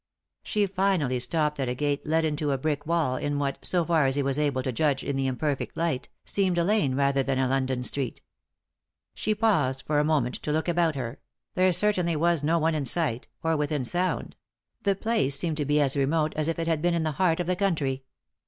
[0.41, 4.07] She finally stopped at a gate let into a brick wall, in what, so far
[4.07, 7.37] as he was able to judge in the imperfect light, seemed a lane rather than
[7.37, 8.23] a London street
[9.13, 11.19] She paused for a moment to look about her—
[11.53, 14.35] there certainly was no one in sight, or within sound;
[14.81, 17.39] the place seemed to be as remote as if it bad been in the heart
[17.39, 18.01] of the country.